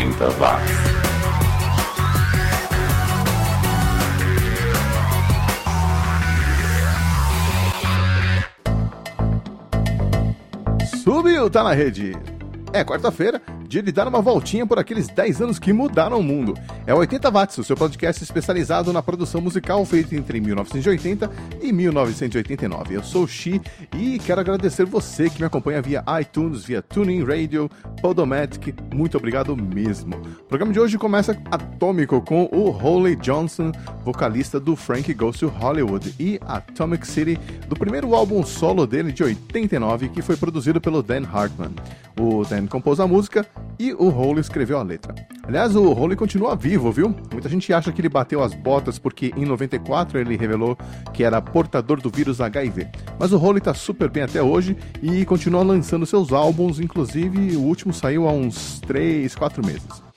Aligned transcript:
80 0.00 0.30
watts. 0.38 0.70
Subiu, 11.04 11.50
tá 11.50 11.62
na 11.62 11.72
rede. 11.74 12.12
É 12.72 12.82
quarta-feira, 12.82 13.42
dia 13.70 13.84
de 13.84 13.92
dar 13.92 14.08
uma 14.08 14.20
voltinha 14.20 14.66
por 14.66 14.80
aqueles 14.80 15.06
10 15.06 15.42
anos 15.42 15.58
que 15.60 15.72
mudaram 15.72 16.18
o 16.18 16.22
mundo. 16.24 16.54
É 16.84 16.92
80 16.92 17.30
Watts, 17.30 17.58
o 17.58 17.62
seu 17.62 17.76
podcast 17.76 18.20
especializado 18.20 18.92
na 18.92 19.00
produção 19.00 19.40
musical 19.40 19.84
feita 19.84 20.16
entre 20.16 20.40
1980 20.40 21.30
e 21.62 21.70
1989. 21.70 22.96
Eu 22.96 23.04
sou 23.04 23.22
o 23.22 23.28
Xi 23.28 23.62
e 23.96 24.18
quero 24.18 24.40
agradecer 24.40 24.84
você 24.84 25.30
que 25.30 25.38
me 25.38 25.46
acompanha 25.46 25.80
via 25.80 26.02
iTunes, 26.20 26.64
via 26.64 26.82
Tuning 26.82 27.22
Radio, 27.22 27.70
Podomatic. 28.02 28.74
Muito 28.92 29.16
obrigado 29.16 29.56
mesmo. 29.56 30.16
O 30.16 30.48
programa 30.48 30.72
de 30.72 30.80
hoje 30.80 30.98
começa 30.98 31.40
atômico 31.48 32.20
com 32.22 32.48
o 32.50 32.70
Holly 32.70 33.14
Johnson, 33.14 33.70
vocalista 34.02 34.58
do 34.58 34.74
Frank 34.74 35.14
Goes 35.14 35.38
to 35.38 35.46
Hollywood, 35.46 36.12
e 36.18 36.40
Atomic 36.44 37.06
City, 37.06 37.38
do 37.68 37.76
primeiro 37.76 38.16
álbum 38.16 38.44
solo 38.44 38.84
dele 38.84 39.12
de 39.12 39.22
89, 39.22 40.08
que 40.08 40.22
foi 40.22 40.36
produzido 40.36 40.80
pelo 40.80 41.04
Dan 41.04 41.22
Hartman. 41.32 41.70
O 42.18 42.44
Dan 42.44 42.66
compôs 42.66 42.98
a 42.98 43.06
música 43.06 43.46
e 43.78 43.92
o 43.94 44.08
Holly 44.08 44.40
escreveu 44.40 44.78
a 44.78 44.82
letra. 44.82 45.14
Aliás, 45.42 45.74
o 45.74 45.92
Holly 45.92 46.14
continua 46.14 46.54
vivo, 46.54 46.92
viu? 46.92 47.14
Muita 47.32 47.48
gente 47.48 47.72
acha 47.72 47.90
que 47.90 48.00
ele 48.00 48.08
bateu 48.08 48.42
as 48.42 48.54
botas 48.54 48.98
porque 48.98 49.32
em 49.36 49.44
94 49.44 50.18
ele 50.18 50.36
revelou 50.36 50.76
que 51.12 51.24
era 51.24 51.40
portador 51.40 52.00
do 52.00 52.10
vírus 52.10 52.40
HIV. 52.40 52.88
Mas 53.18 53.32
o 53.32 53.38
Holly 53.38 53.60
tá 53.60 53.72
super 53.72 54.10
bem 54.10 54.22
até 54.22 54.42
hoje 54.42 54.76
e 55.02 55.24
continua 55.24 55.62
lançando 55.62 56.04
seus 56.04 56.32
álbuns, 56.32 56.78
inclusive 56.78 57.56
o 57.56 57.62
último 57.62 57.92
saiu 57.92 58.28
há 58.28 58.32
uns 58.32 58.80
3, 58.80 59.34
4 59.34 59.64
meses. 59.64 60.09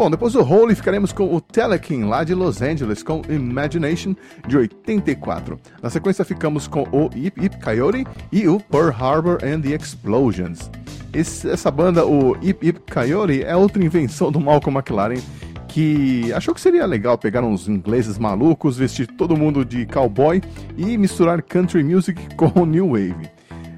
Bom, 0.00 0.10
depois 0.10 0.32
do 0.32 0.42
Holy 0.42 0.74
ficaremos 0.74 1.12
com 1.12 1.34
o 1.34 1.42
Telekin, 1.42 2.04
lá 2.04 2.24
de 2.24 2.34
Los 2.34 2.62
Angeles, 2.62 3.02
com 3.02 3.20
Imagination, 3.28 4.16
de 4.48 4.56
84. 4.56 5.60
Na 5.82 5.90
sequência 5.90 6.24
ficamos 6.24 6.66
com 6.66 6.84
o 6.84 7.10
Ip 7.14 7.44
Ip 7.44 7.62
Coyote 7.62 8.06
e 8.32 8.48
o 8.48 8.58
Pearl 8.58 8.88
Harbor 8.88 9.38
and 9.44 9.60
the 9.60 9.76
Explosions. 9.76 10.70
Esse, 11.12 11.50
essa 11.50 11.70
banda, 11.70 12.06
o 12.06 12.34
Ip 12.40 12.66
Ip 12.66 12.90
Coyote, 12.90 13.44
é 13.44 13.54
outra 13.54 13.84
invenção 13.84 14.32
do 14.32 14.40
Malcolm 14.40 14.78
McLaren, 14.78 15.20
que 15.68 16.32
achou 16.32 16.54
que 16.54 16.62
seria 16.62 16.86
legal 16.86 17.18
pegar 17.18 17.42
uns 17.42 17.68
ingleses 17.68 18.16
malucos, 18.16 18.78
vestir 18.78 19.06
todo 19.06 19.36
mundo 19.36 19.66
de 19.66 19.84
cowboy 19.84 20.40
e 20.78 20.96
misturar 20.96 21.42
country 21.42 21.84
music 21.84 22.18
com 22.36 22.64
new 22.64 22.92
wave. 22.92 23.28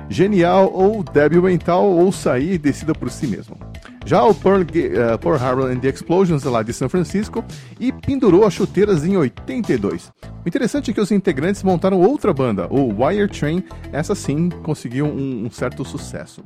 Genial 0.09 0.71
ou 0.73 1.03
débil 1.03 1.43
mental 1.43 1.85
ou 1.85 2.13
sair 2.13 2.53
e 2.53 2.59
decida 2.59 2.95
por 2.95 3.11
si 3.11 3.27
mesmo. 3.27 3.57
Já 4.05 4.25
o 4.25 4.35
Pearl, 4.35 4.63
uh, 4.63 5.19
Pearl 5.19 5.37
Harbor 5.37 5.71
and 5.71 5.79
the 5.79 5.89
Explosions, 5.89 6.43
lá 6.45 6.63
de 6.63 6.73
São 6.73 6.89
Francisco, 6.89 7.45
e 7.79 7.93
pendurou 7.93 8.45
as 8.45 8.53
chuteiras 8.53 9.05
em 9.05 9.17
82. 9.17 10.13
O 10.45 10.49
interessante 10.49 10.91
é 10.91 10.95
que 10.95 11.01
os 11.01 11.13
integrantes 11.13 11.63
montaram 11.63 12.01
outra 12.01 12.33
banda, 12.33 12.67
o 12.69 13.05
Wire 13.05 13.29
Train, 13.29 13.63
essa 13.93 14.15
sim 14.15 14.49
conseguiu 14.63 15.07
um, 15.07 15.47
um 15.47 15.51
certo 15.51 15.85
sucesso. 15.85 16.43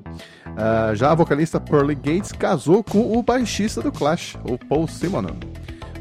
Uh, 0.47 0.95
já 0.95 1.13
a 1.13 1.15
vocalista 1.15 1.59
Pearly 1.59 1.95
Gates 1.95 2.33
casou 2.33 2.85
com 2.85 3.17
o 3.17 3.23
baixista 3.23 3.81
do 3.81 3.91
Clash, 3.91 4.37
o 4.45 4.59
Paul 4.59 4.87
Simonon. 4.87 5.37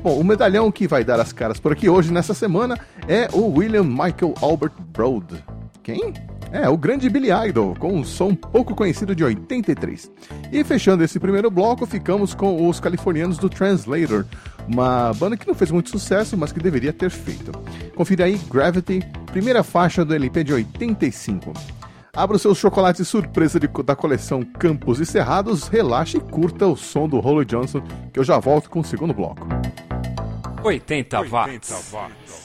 Bom, 0.03 0.19
o 0.19 0.23
medalhão 0.23 0.71
que 0.71 0.87
vai 0.87 1.03
dar 1.03 1.19
as 1.19 1.33
caras 1.33 1.59
por 1.59 1.71
aqui 1.71 1.89
hoje, 1.89 2.13
nessa 2.13 2.33
semana, 2.33 2.77
é 3.07 3.27
o 3.33 3.57
William 3.57 3.83
Michael 3.83 4.35
Albert 4.39 4.73
Broad. 4.93 5.43
Quem? 5.85 6.15
É, 6.51 6.67
o 6.67 6.75
grande 6.75 7.07
Billy 7.07 7.29
Idol, 7.47 7.75
com 7.75 7.93
um 7.93 8.03
som 8.03 8.33
pouco 8.33 8.73
conhecido 8.73 9.15
de 9.15 9.23
83. 9.23 10.11
E 10.51 10.63
fechando 10.63 11.03
esse 11.03 11.19
primeiro 11.19 11.51
bloco, 11.51 11.85
ficamos 11.85 12.33
com 12.33 12.67
os 12.67 12.79
californianos 12.79 13.37
do 13.37 13.47
Translator, 13.47 14.25
uma 14.67 15.13
banda 15.13 15.37
que 15.37 15.45
não 15.45 15.53
fez 15.53 15.69
muito 15.69 15.91
sucesso, 15.91 16.35
mas 16.35 16.51
que 16.51 16.59
deveria 16.59 16.91
ter 16.91 17.11
feito. 17.11 17.51
Confira 17.95 18.25
aí 18.25 18.35
Gravity, 18.49 18.99
primeira 19.27 19.61
faixa 19.61 20.03
do 20.03 20.15
LP 20.15 20.43
de 20.43 20.53
85. 20.53 21.53
Abra 22.11 22.35
os 22.35 22.41
seus 22.41 22.57
chocolates 22.57 23.07
surpresa 23.07 23.59
de, 23.59 23.67
da 23.67 23.95
coleção 23.95 24.41
Campos 24.41 24.99
e 24.99 25.05
Cerrados, 25.05 25.67
relaxe 25.67 26.17
e 26.17 26.19
curta 26.19 26.65
o 26.65 26.75
som 26.75 27.07
do 27.07 27.19
Holly 27.19 27.45
Johnson, 27.45 27.83
que 28.11 28.19
eu 28.19 28.23
já 28.23 28.39
volto 28.39 28.71
com 28.71 28.79
o 28.79 28.83
segundo 28.83 29.13
bloco. 29.13 29.47
80 30.63 31.21
watts. 31.29 31.71
80 31.71 31.95
watts. 31.95 32.44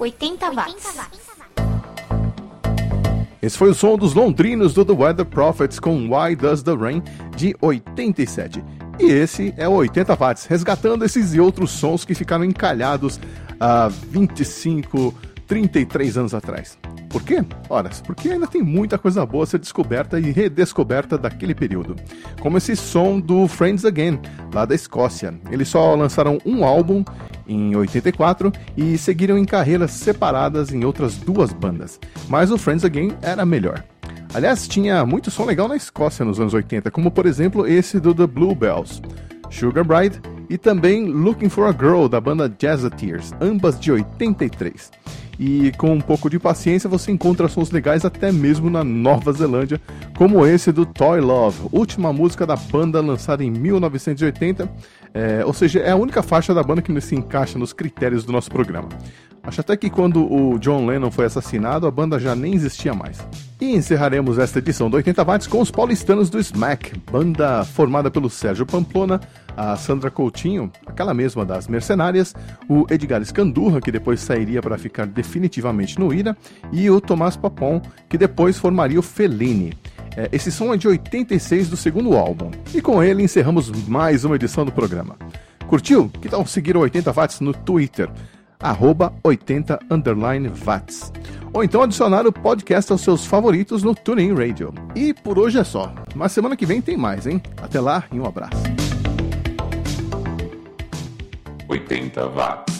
80 0.00 0.50
watts. 0.52 0.86
80 0.86 0.96
watts. 0.96 1.20
Esse 3.42 3.58
foi 3.58 3.70
o 3.70 3.74
som 3.74 3.98
dos 3.98 4.14
londrinos 4.14 4.72
do 4.72 4.82
The 4.82 4.92
Weather 4.94 5.26
Prophets 5.26 5.78
com 5.78 6.08
Why 6.08 6.34
Does 6.34 6.62
the 6.62 6.74
Rain 6.74 7.02
de 7.36 7.54
87. 7.60 8.64
E 8.98 9.04
esse 9.10 9.52
é 9.58 9.68
o 9.68 9.72
80 9.72 10.14
watts, 10.14 10.46
resgatando 10.46 11.04
esses 11.04 11.34
e 11.34 11.40
outros 11.40 11.70
sons 11.70 12.04
que 12.06 12.14
ficaram 12.14 12.44
encalhados 12.44 13.20
há 13.58 13.88
25, 13.88 15.14
33 15.46 16.16
anos 16.16 16.32
atrás. 16.32 16.78
Por 17.10 17.22
quê? 17.22 17.44
Ora, 17.68 17.90
porque 18.06 18.30
ainda 18.30 18.46
tem 18.46 18.62
muita 18.62 18.96
coisa 18.96 19.26
boa 19.26 19.44
a 19.44 19.46
ser 19.46 19.58
descoberta 19.58 20.18
e 20.18 20.30
redescoberta 20.30 21.18
daquele 21.18 21.54
período. 21.54 21.96
Como 22.40 22.56
esse 22.56 22.76
som 22.76 23.18
do 23.18 23.48
Friends 23.48 23.84
Again, 23.84 24.20
lá 24.54 24.64
da 24.64 24.74
Escócia. 24.74 25.34
Eles 25.50 25.68
só 25.68 25.94
lançaram 25.94 26.38
um 26.46 26.64
álbum 26.64 27.04
em 27.46 27.74
84 27.74 28.52
e 28.76 28.96
seguiram 28.98 29.38
em 29.38 29.44
carreiras 29.44 29.90
separadas 29.92 30.72
em 30.72 30.84
outras 30.84 31.16
duas 31.16 31.52
bandas. 31.52 31.98
Mas 32.28 32.50
o 32.50 32.58
Friends 32.58 32.84
Again 32.84 33.12
era 33.22 33.44
melhor. 33.44 33.84
Aliás, 34.32 34.68
tinha 34.68 35.04
muito 35.04 35.30
som 35.30 35.44
legal 35.44 35.66
na 35.66 35.76
Escócia 35.76 36.24
nos 36.24 36.38
anos 36.38 36.54
80, 36.54 36.90
como 36.90 37.10
por 37.10 37.26
exemplo 37.26 37.66
esse 37.66 37.98
do 37.98 38.14
The 38.14 38.26
Bluebells, 38.26 39.02
Sugar 39.50 39.84
Bride 39.84 40.20
e 40.48 40.56
também 40.56 41.06
Looking 41.06 41.48
for 41.48 41.66
a 41.66 41.72
Girl 41.72 42.06
da 42.06 42.20
banda 42.20 42.52
Jazzateers, 42.58 43.32
ambas 43.40 43.78
de 43.78 43.90
83. 43.90 44.90
E 45.38 45.72
com 45.78 45.94
um 45.94 46.00
pouco 46.00 46.28
de 46.28 46.38
paciência 46.38 46.88
você 46.88 47.10
encontra 47.10 47.48
sons 47.48 47.70
legais 47.70 48.04
até 48.04 48.30
mesmo 48.30 48.68
na 48.68 48.84
Nova 48.84 49.32
Zelândia, 49.32 49.80
como 50.16 50.46
esse 50.46 50.70
do 50.70 50.84
Toy 50.84 51.18
Love, 51.18 51.68
última 51.72 52.12
música 52.12 52.46
da 52.46 52.56
banda 52.56 53.00
lançada 53.00 53.42
em 53.42 53.50
1980, 53.50 54.68
é, 55.12 55.44
ou 55.44 55.52
seja, 55.52 55.80
é 55.80 55.90
a 55.90 55.96
única 55.96 56.22
faixa 56.22 56.54
da 56.54 56.62
banda 56.62 56.82
que 56.82 57.00
se 57.00 57.14
encaixa 57.14 57.58
nos 57.58 57.72
critérios 57.72 58.24
do 58.24 58.32
nosso 58.32 58.50
programa. 58.50 58.88
Acho 59.42 59.62
até 59.62 59.76
que 59.76 59.88
quando 59.88 60.30
o 60.30 60.58
John 60.58 60.86
Lennon 60.86 61.10
foi 61.10 61.24
assassinado, 61.24 61.86
a 61.86 61.90
banda 61.90 62.18
já 62.18 62.34
nem 62.34 62.54
existia 62.54 62.92
mais. 62.92 63.18
E 63.58 63.74
encerraremos 63.74 64.38
esta 64.38 64.58
edição 64.58 64.90
do 64.90 64.96
80 64.96 65.24
Watts 65.24 65.46
com 65.46 65.60
os 65.60 65.70
paulistanos 65.70 66.28
do 66.28 66.38
Smack, 66.38 66.92
banda 67.10 67.64
formada 67.64 68.10
pelo 68.10 68.28
Sérgio 68.28 68.66
Pamplona, 68.66 69.18
a 69.56 69.76
Sandra 69.76 70.10
Coutinho, 70.10 70.70
aquela 70.86 71.14
mesma 71.14 71.44
das 71.44 71.68
Mercenárias, 71.68 72.34
o 72.68 72.86
Edgar 72.90 73.22
Escandurra, 73.22 73.80
que 73.80 73.90
depois 73.90 74.20
sairia 74.20 74.60
para 74.60 74.78
ficar 74.78 75.06
definitivamente 75.06 75.98
no 75.98 76.12
Ira, 76.12 76.36
e 76.70 76.90
o 76.90 77.00
Tomás 77.00 77.36
Papon, 77.36 77.80
que 78.08 78.18
depois 78.18 78.58
formaria 78.58 78.98
o 78.98 79.02
Fellini. 79.02 79.72
É, 80.16 80.28
esse 80.32 80.50
som 80.50 80.72
é 80.74 80.76
de 80.76 80.88
86 80.88 81.68
do 81.68 81.76
segundo 81.76 82.16
álbum. 82.16 82.50
E 82.74 82.80
com 82.80 83.02
ele 83.02 83.22
encerramos 83.22 83.70
mais 83.86 84.24
uma 84.24 84.36
edição 84.36 84.64
do 84.64 84.72
programa. 84.72 85.16
Curtiu? 85.66 86.08
Que 86.20 86.28
tal 86.28 86.46
seguir 86.46 86.76
o 86.76 86.80
80 86.80 87.12
Watts 87.12 87.40
no 87.40 87.52
Twitter? 87.52 88.10
arroba 88.60 89.12
80 89.24 89.78
underline 89.90 90.48
watts. 90.48 91.12
Ou 91.52 91.64
então 91.64 91.82
adicionar 91.82 92.26
o 92.26 92.32
podcast 92.32 92.92
aos 92.92 93.00
seus 93.00 93.26
favoritos 93.26 93.82
no 93.82 93.94
TuneIn 93.94 94.34
Radio. 94.34 94.72
E 94.94 95.12
por 95.12 95.38
hoje 95.38 95.58
é 95.58 95.64
só. 95.64 95.92
Mas 96.14 96.32
semana 96.32 96.56
que 96.56 96.66
vem 96.66 96.80
tem 96.80 96.96
mais, 96.96 97.26
hein? 97.26 97.42
Até 97.60 97.80
lá 97.80 98.04
e 98.12 98.20
um 98.20 98.26
abraço. 98.26 98.62
80 101.68 102.28
watts. 102.28 102.79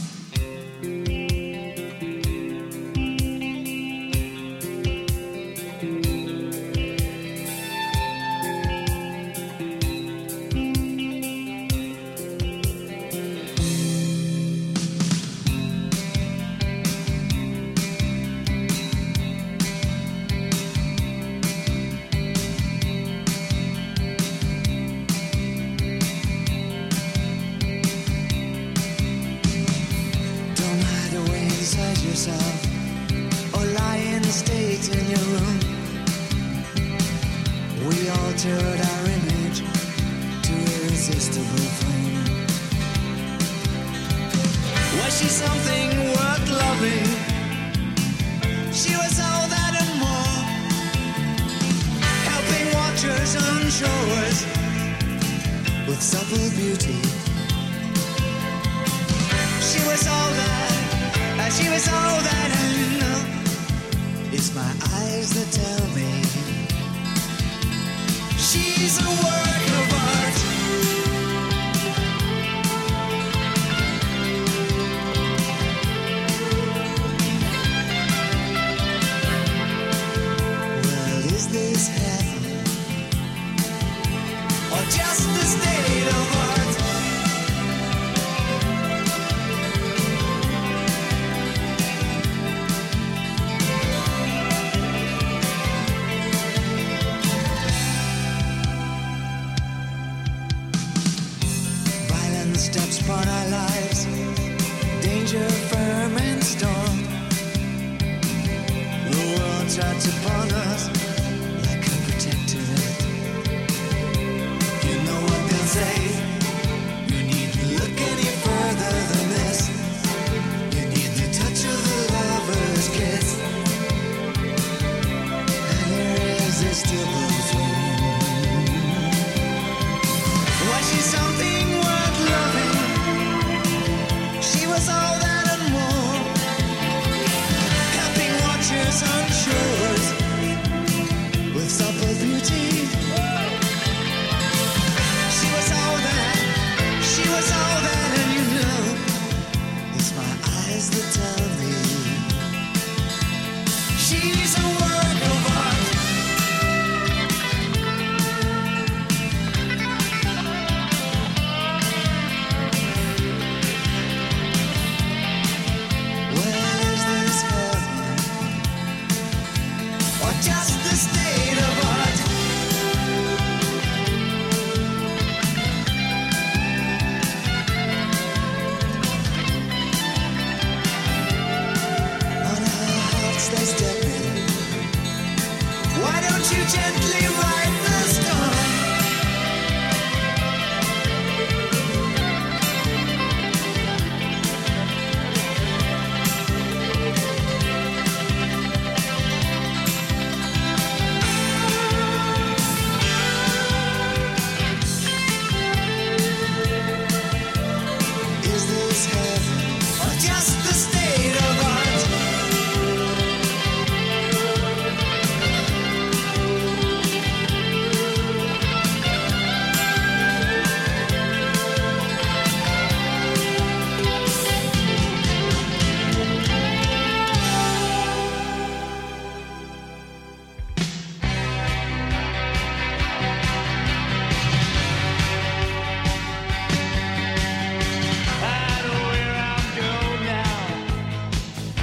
She's 154.11 154.60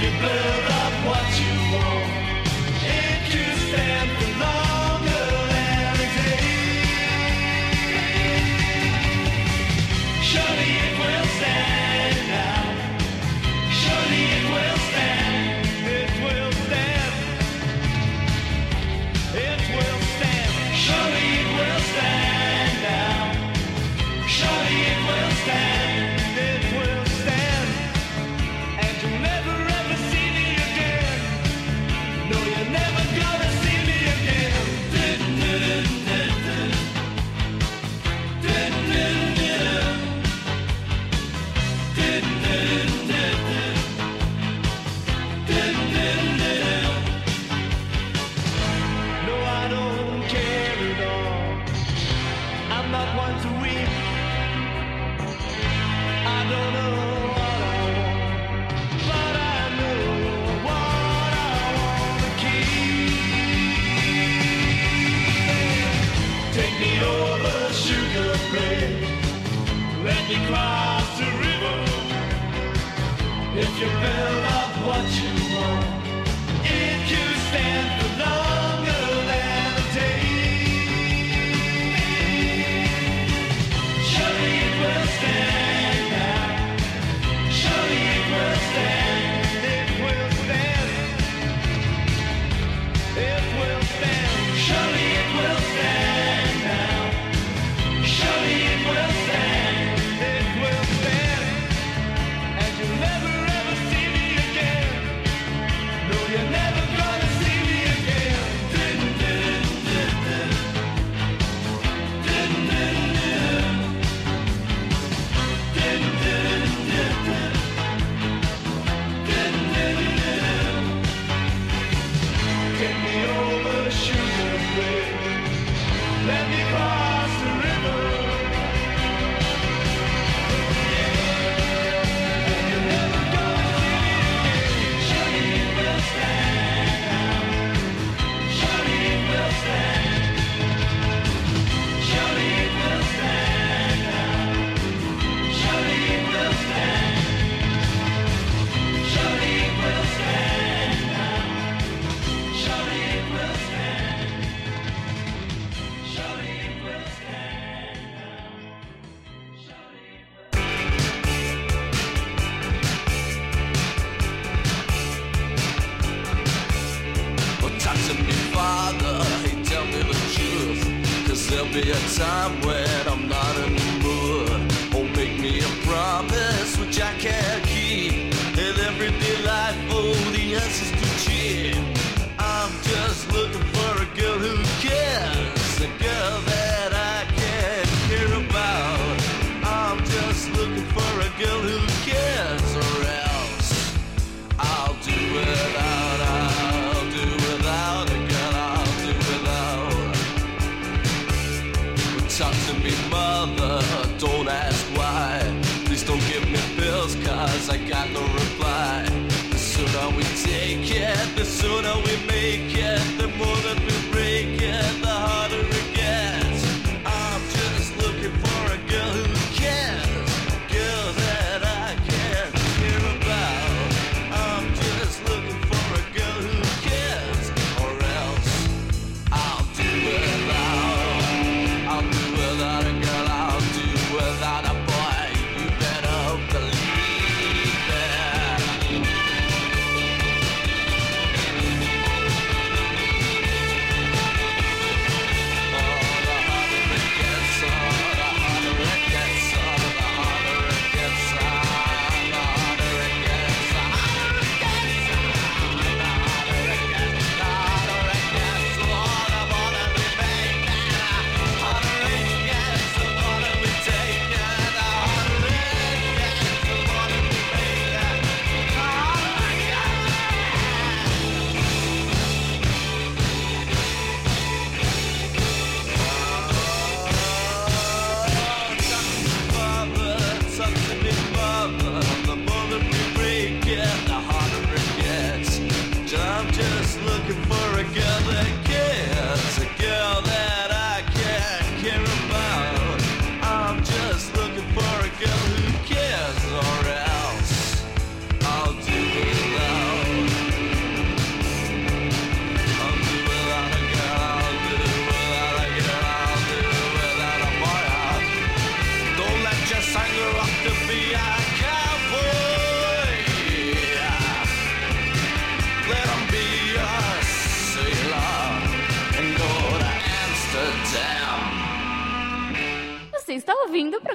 you 0.00 0.10
blue. 0.18 0.69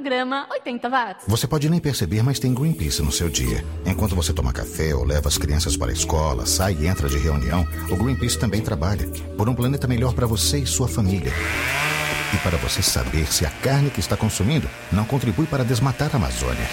Programa 0.06 0.46
80 0.52 0.88
Watts. 0.88 1.26
Você 1.28 1.48
pode 1.48 1.68
nem 1.68 1.80
perceber, 1.80 2.22
mas 2.22 2.38
tem 2.38 2.54
Greenpeace 2.54 3.02
no 3.02 3.12
seu 3.12 3.28
dia. 3.28 3.66
Enquanto 3.88 4.16
você 4.16 4.32
toma 4.32 4.54
café 4.54 4.94
ou 4.94 5.04
leva 5.04 5.28
as 5.28 5.36
crianças 5.36 5.76
para 5.76 5.90
a 5.90 5.94
escola, 5.94 6.46
sai 6.46 6.78
e 6.80 6.86
entra 6.86 7.10
de 7.10 7.18
reunião, 7.18 7.68
o 7.90 7.96
Greenpeace 7.96 8.38
também 8.38 8.62
trabalha 8.62 9.10
por 9.36 9.50
um 9.50 9.56
planeta 9.56 9.88
melhor 9.88 10.14
para 10.14 10.28
você 10.28 10.60
e 10.60 10.68
sua 10.68 10.88
família. 10.88 11.34
E 12.32 12.38
para 12.38 12.56
você 12.58 12.84
saber 12.84 13.26
se 13.34 13.48
a 13.48 13.50
carne 13.50 13.90
que 13.90 14.00
está 14.00 14.16
consumindo 14.16 14.70
não 14.92 15.06
contribui 15.06 15.48
para 15.48 15.66
desmatar 15.66 16.12
a 16.14 16.18
Amazônia. 16.18 16.68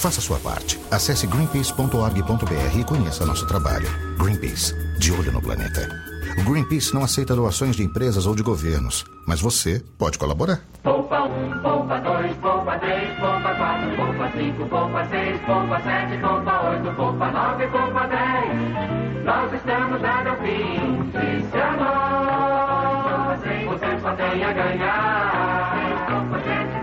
Faça 0.00 0.20
sua 0.20 0.40
parte. 0.40 0.80
Acesse 0.90 1.28
greenpeace.org.br 1.28 2.80
e 2.80 2.84
conheça 2.84 3.24
nosso 3.24 3.46
trabalho. 3.46 3.86
Greenpeace, 4.18 4.74
de 4.98 5.12
olho 5.12 5.30
no 5.30 5.40
planeta. 5.40 6.13
O 6.36 6.42
Greenpeace 6.50 6.92
não 6.92 7.04
aceita 7.04 7.34
doações 7.34 7.76
de 7.76 7.84
empresas 7.84 8.26
ou 8.26 8.34
de 8.34 8.42
governos, 8.42 9.04
mas 9.26 9.40
você 9.40 9.80
pode 9.96 10.18
colaborar. 10.18 10.60
Poupa 10.82 11.22
um, 11.22 11.58
poupa 11.60 11.98
dois, 12.00 12.36
poupa 12.38 12.78
três, 12.78 13.08
poupa 13.18 13.54
quatro, 13.54 13.96
poupa 13.96 14.30
cinco, 14.36 14.66
poupa 14.66 15.04
seis, 15.06 15.40
poupa 15.46 15.80
sete, 15.80 16.18
poupa 16.18 16.70
oito, 16.70 16.96
poupa 16.96 17.30
nove, 17.30 17.66
poupa 17.68 18.06
dez. 18.08 19.24
Nós 19.24 19.52
estamos 19.54 20.00
dando 20.02 20.28
ao 20.28 20.36
fim. 20.38 21.10
Se 21.12 21.50
se 21.50 21.58
amar, 21.58 23.38
você 23.38 24.00
só 24.00 24.14
tem 24.14 24.44
a 24.44 24.52
ganhar. 24.52 25.84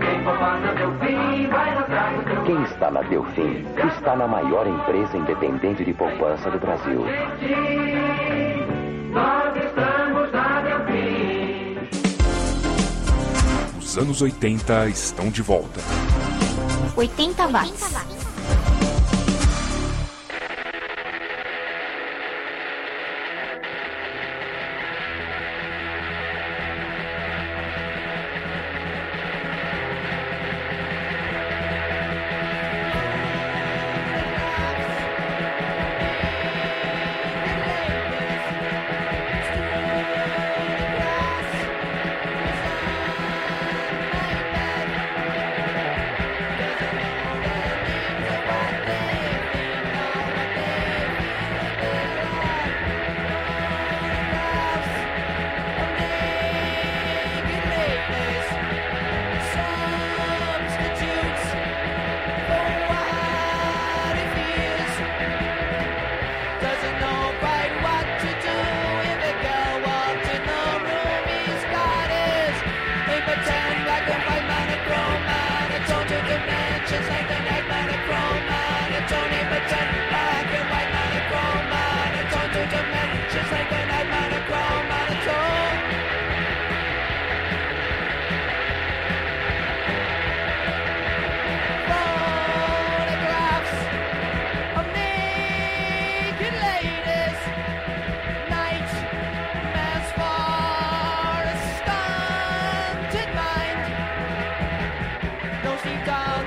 Quem 0.00 0.24
poupar 0.24 0.60
na 0.60 0.72
Delfim 0.72 1.46
vai 1.48 1.74
no 1.74 1.84
teu 2.24 2.42
Quem 2.44 2.62
está 2.64 2.90
na 2.90 3.02
Delfim 3.02 3.64
está 3.94 4.16
na 4.16 4.26
maior 4.26 4.66
empresa 4.66 5.16
independente 5.16 5.84
de 5.84 5.92
poupança 5.92 6.50
do 6.50 6.58
Brasil. 6.58 7.04
Nós 9.12 9.54
estamos 9.54 10.32
na 10.32 10.62
Delfim. 10.62 11.76
Os 13.78 13.98
anos 13.98 14.22
80 14.22 14.88
estão 14.88 15.28
de 15.28 15.42
volta. 15.42 15.82
80 16.96 17.46
watts. 17.48 17.90
Black 17.90 18.31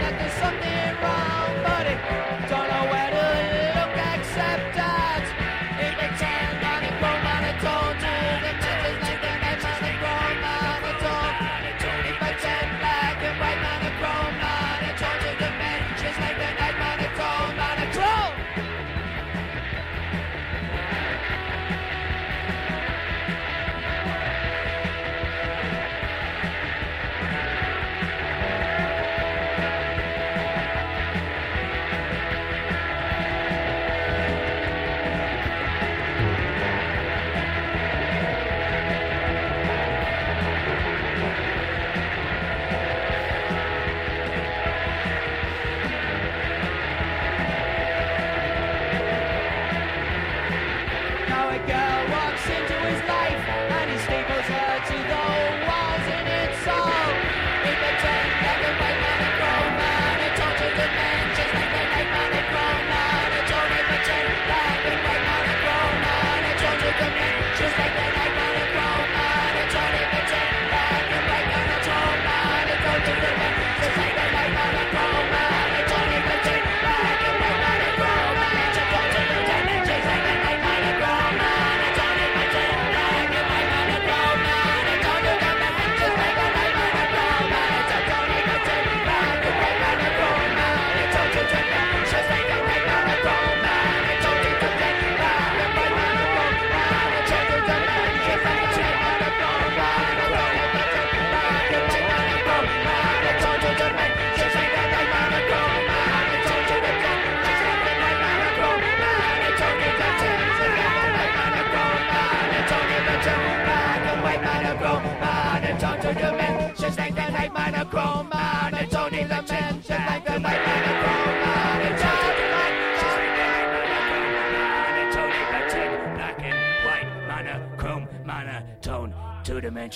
like 0.06 0.20
there's 0.20 0.34
something 0.34 0.74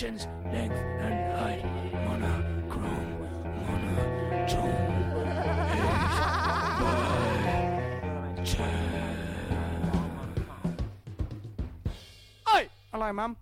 dimensions, 0.00 0.26
length 0.50 0.74
and 1.00 1.38
height, 1.38 1.64
monochrome, 2.04 3.28
monotone. 3.66 5.00
Hello, 12.92 13.12
Mum. 13.12 13.36